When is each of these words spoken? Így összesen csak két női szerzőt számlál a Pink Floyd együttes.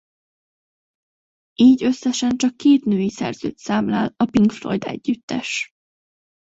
Így 1.57 1.83
összesen 1.83 2.37
csak 2.37 2.57
két 2.57 2.85
női 2.85 3.09
szerzőt 3.09 3.57
számlál 3.57 4.13
a 4.17 4.25
Pink 4.25 4.51
Floyd 4.51 4.83
együttes. 4.83 5.69